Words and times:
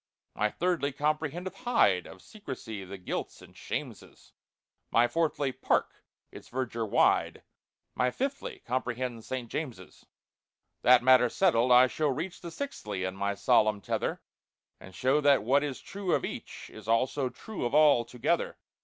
"My 0.33 0.49
'Thirdly' 0.49 0.93
comprehendeth 0.93 1.57
'Hyde,' 1.57 2.07
Of 2.07 2.23
Secresy 2.23 2.83
the 2.85 2.97
guilts 2.97 3.39
and 3.39 3.55
shameses; 3.55 4.33
My 4.89 5.07
'Fourthly'—'Park'—its 5.07 6.49
verdure 6.49 6.87
wide— 6.87 7.43
My 7.93 8.09
'Fifthly' 8.09 8.63
comprehends 8.65 9.27
'St. 9.27 9.47
James's.' 9.47 10.07
"That 10.81 11.03
matter 11.03 11.29
settled, 11.29 11.71
I 11.71 11.85
shall 11.85 12.09
reach 12.09 12.41
The 12.41 12.49
'Sixthly' 12.49 13.03
in 13.03 13.15
my 13.15 13.35
solemn 13.35 13.79
tether, 13.79 14.23
And 14.79 14.95
show 14.95 15.21
that 15.21 15.43
what 15.43 15.63
is 15.63 15.79
true 15.79 16.15
of 16.15 16.25
each, 16.25 16.71
Is 16.73 16.87
also 16.87 17.29
true 17.29 17.63
of 17.63 17.75
all, 17.75 18.03
together. 18.03 18.57